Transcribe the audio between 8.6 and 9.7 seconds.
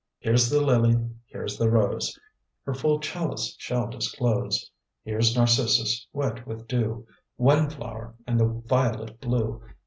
violet blue.